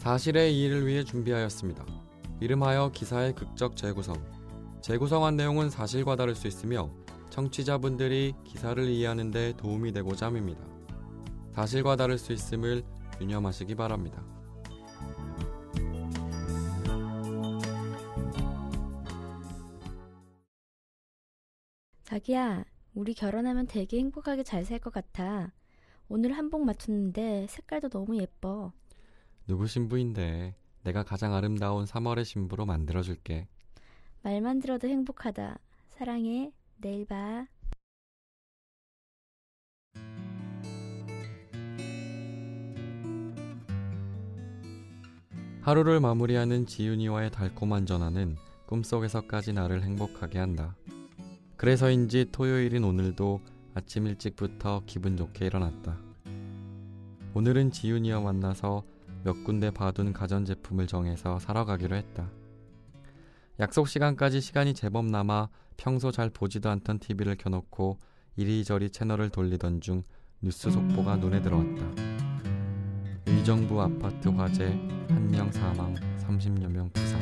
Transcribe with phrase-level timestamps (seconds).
[0.00, 1.84] 사실의 이의를 위해 준비하였습니다.
[2.40, 4.16] 이름하여 기사의 극적 재구성.
[4.80, 6.90] 재구성한 내용은 사실과 다를 수 있으며
[7.28, 10.64] 청취자분들이 기사를 이해하는 데 도움이 되고자 함입니다.
[11.52, 12.82] 사실과 다를 수 있음을
[13.20, 14.24] 유념하시기 바랍니다.
[22.04, 25.52] 자기야, 우리 결혼하면 되게 행복하게 잘 살 것 같아.
[26.08, 28.72] 오늘 한복 맞췄는데 색깔도 너무 예뻐.
[29.50, 30.54] 누구 신부인데
[30.84, 33.48] 내가 가장 아름다운 3월의 신부로 만들어줄게.
[34.22, 35.58] 말만 들어도 행복하다.
[35.88, 36.52] 사랑해.
[36.76, 37.48] 내일 봐.
[45.62, 48.36] 하루를 마무리하는 지윤이와의 달콤한 전화는
[48.66, 50.76] 꿈속에서까지 나를 행복하게 한다.
[51.56, 53.40] 그래서인지 토요일인 오늘도
[53.74, 55.98] 아침 일찍부터 기분 좋게 일어났다.
[57.34, 58.84] 오늘은 지윤이와 만나서
[59.22, 62.30] 몇 군데 봐둔 가전제품을 정해서 사러 가기로 했다.
[63.58, 67.98] 약속 시간까지 시간이 제법 남아 평소 잘 보지도 않던 TV를 켜놓고
[68.36, 70.02] 이리저리 채널을 돌리던 중
[70.40, 71.82] 뉴스 속보가 눈에 들어왔다.
[73.26, 74.66] 의정부 아파트 화재
[75.08, 77.20] 한 명 사망 30여 명 부상.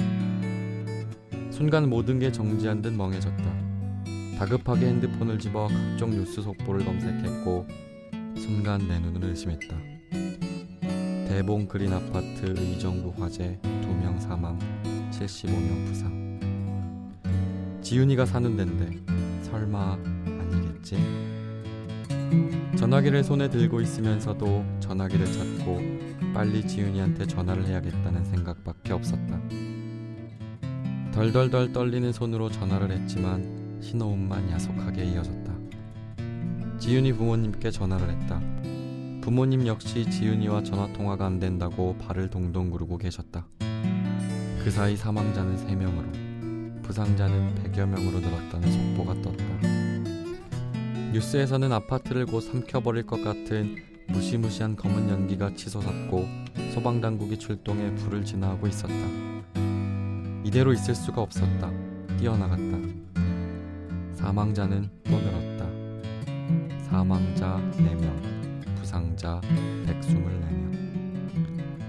[1.50, 3.44] 순간 모든 게 정지한 듯 멍해졌다.
[4.38, 7.66] 다급하게 핸드폰을 집어 각종 뉴스 속보를 검색했고
[8.36, 9.76] 순간 내 눈을 의심했다.
[11.28, 14.58] 대봉 그린 아파트 의정부 화재 2명 사망
[15.10, 17.20] 75명 부상.
[17.82, 20.96] 지윤이가 사는 덴데 설마 아니겠지?
[22.78, 25.80] 전화기를 손에 들고 있으면서도 전화기를 찾고
[26.32, 29.38] 빨리 지윤이한테 전화를 해야겠다는 생각밖에 없었다.
[31.12, 35.52] 덜덜덜 떨리는 손으로 전화를 했지만 신호음만 야속하게 이어졌다.
[36.78, 38.40] 지윤이 부모님께 전화를 했다.
[39.28, 43.46] 부모님 역시 지윤이와 전화통화가 안 된다고 발을 동동 구르고 계셨다.
[44.64, 49.44] 그 사이 사망자는 3명으로, 부상자는 100여 명으로 늘었다는 속보가 떴다.
[51.12, 53.76] 뉴스에서는 아파트를 곧 삼켜버릴 것 같은
[54.08, 56.26] 무시무시한 검은 연기가 치솟았고
[56.72, 58.94] 소방당국이 출동해 불을 진화하고 있었다.
[60.42, 61.70] 이대로 있을 수가 없었다.
[62.16, 62.78] 뛰어나갔다.
[64.14, 65.66] 사망자는 또 늘었다.
[66.88, 68.37] 사망자 4명,
[68.88, 69.38] 부상자
[69.84, 70.72] 124명.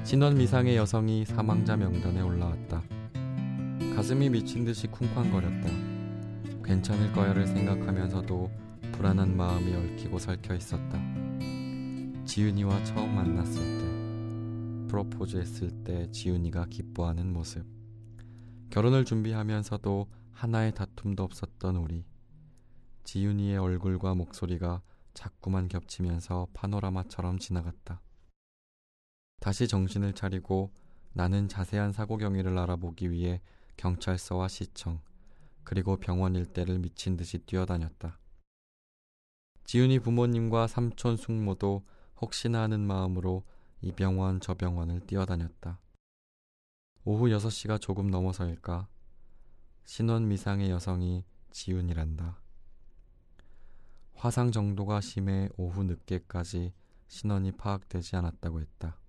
[0.03, 2.83] 신원 미상의 여성이 사망자 명단에 올라왔다.
[3.95, 5.69] 가슴이 미친 듯이 쿵쾅거렸다.
[6.61, 8.51] 괜찮을 거야를 생각하면서도
[8.91, 10.99] 불안한 마음이 얽히고 설켜 있었다.
[12.25, 13.85] 지윤이와 처음 만났을 때,
[14.89, 17.65] 프로포즈 했을 때 지윤이가 기뻐하는 모습.
[18.71, 22.03] 결혼을 준비하면서도 하나의 다툼도 없었던 우리.
[23.05, 24.81] 지윤이의 얼굴과 목소리가
[25.19, 27.99] 자꾸만 겹치면서 파노라마처럼 지나갔다.
[29.41, 30.71] 다시 정신을 차리고
[31.11, 33.41] 나는 자세한 사고 경위를 알아보기 위해
[33.75, 35.01] 경찰서와 시청,
[35.65, 38.17] 그리고 병원 일대를 미친 듯이 뛰어다녔다.
[39.65, 41.85] 지윤이 부모님과 삼촌 숙모도
[42.21, 43.43] 혹시나 하는 마음으로
[43.81, 45.81] 이 병원 저 병원을 뛰어다녔다.
[47.03, 48.87] 오후 6시가 조금 넘어서일까?
[49.83, 52.39] 신원 미상의 여성이 지윤이란다.
[54.21, 56.73] 화상 정도가 심해 오후 늦게까지
[57.07, 58.99] 신원이 파악되지 않았다고 했다.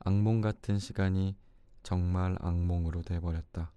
[0.00, 1.36] 악몽 같은 시간이
[1.84, 3.70] 정말 악몽으로 돼버렸다.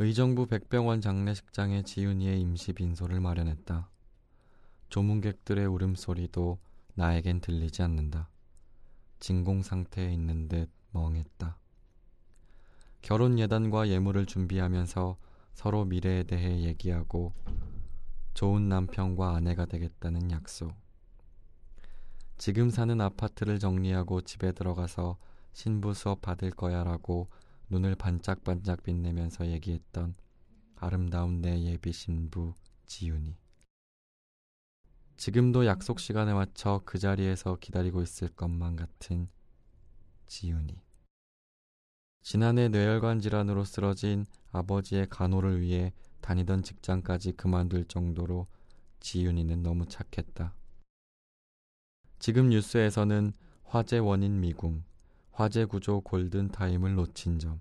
[0.00, 3.88] 의정부 백병원 장례식장에 지윤이의 임시 빈소를 마련했다.
[4.88, 6.58] 조문객들의 울음소리도
[6.94, 8.28] 나에겐 들리지 않는다.
[9.20, 11.56] 진공 상태에 있는 듯 멍했다.
[13.00, 15.16] 결혼 예단과 예물을 준비하면서
[15.56, 17.32] 서로 미래에 대해 얘기하고
[18.34, 20.74] 좋은 남편과 아내가 되겠다는 약속.
[22.36, 25.16] 지금 사는 아파트를 정리하고 집에 들어가서
[25.54, 27.30] 신부 수업 받을 거야라고
[27.70, 30.14] 눈을 반짝반짝 빛내면서 얘기했던
[30.76, 32.52] 아름다운 내 예비 신부
[32.84, 33.34] 지윤이.
[35.16, 39.30] 지금도 약속 시간에 맞춰 그 자리에서 기다리고 있을 것만 같은
[40.26, 40.85] 지윤이.
[42.28, 45.92] 지난해 뇌혈관 질환으로 쓰러진 아버지의 간호를 위해
[46.22, 48.48] 다니던 직장까지 그만둘 정도로
[48.98, 50.52] 지윤이는 너무 착했다.
[52.18, 53.32] 지금 뉴스에서는
[53.62, 54.82] 화재 원인 미궁,
[55.30, 57.60] 화재 구조 골든 타임을 놓친 점,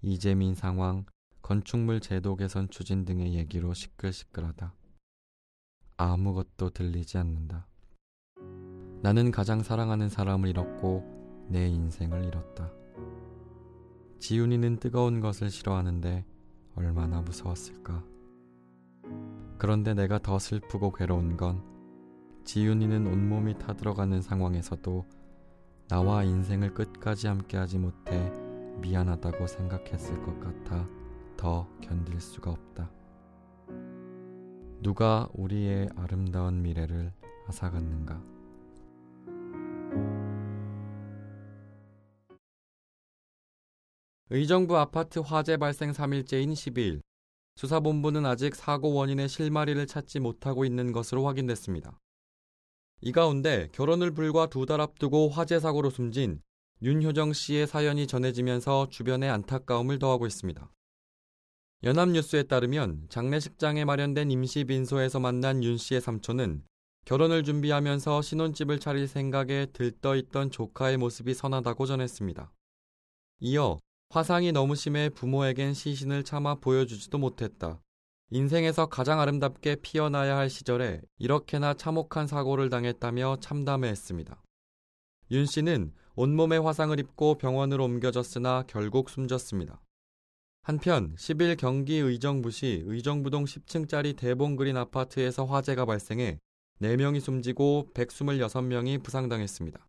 [0.00, 1.04] 이재민 상황,
[1.42, 4.72] 건축물 제도 개선 추진 등의 얘기로 시끌시끌하다.
[5.98, 7.66] 아무것도 들리지 않는다.
[9.02, 12.72] 나는 가장 사랑하는 사람을 잃었고 내 인생을 잃었다.
[14.18, 16.24] 지윤이는 뜨거운 것을 싫어하는데
[16.76, 18.04] 얼마나 무서웠을까.
[19.58, 21.62] 그런데 내가 더 슬프고 괴로운 건
[22.44, 25.04] 지윤이는 온몸이 타들어가는 상황에서도
[25.88, 28.32] 나와 인생을 끝까지 함께하지 못해
[28.80, 30.88] 미안하다고 생각했을 것 같아
[31.36, 32.90] 더 견딜 수가 없다.
[34.80, 37.12] 누가 우리의 아름다운 미래를
[37.48, 38.33] 앗아갔는가?
[44.36, 47.00] 의정부 아파트 화재 발생 3일째인 12일,
[47.54, 52.00] 수사본부는 아직 사고 원인의 실마리를 찾지 못하고 있는 것으로 확인됐습니다.
[53.00, 56.42] 이 가운데 결혼을 불과 두 달 앞두고 화재 사고로 숨진
[56.82, 60.68] 윤효정 씨의 사연이 전해지면서 주변에 안타까움을 더하고 있습니다.
[61.84, 66.64] 연합뉴스에 따르면 장례식장에 마련된 임시 빈소에서 만난 윤 씨의 삼촌은
[67.04, 72.52] 결혼을 준비하면서 신혼집을 차릴 생각에 들떠 있던 조카의 모습이 선하다고 전했습니다.
[73.38, 73.78] 이어
[74.14, 77.80] 화상이 너무 심해 부모에겐 시신을 차마 보여주지도 못했다.
[78.30, 84.40] 인생에서 가장 아름답게 피어나야 할 시절에 이렇게나 참혹한 사고를 당했다며 참담해했습니다.
[85.32, 89.82] 윤 씨는 온몸에 화상을 입고 병원으로 옮겨졌으나 결국 숨졌습니다.
[90.62, 96.38] 한편 10일 경기 의정부시 의정부동 10층짜리 대봉 그린 아파트에서 화재가 발생해
[96.80, 99.80] 4명이 숨지고 126명이 부상당했습니다.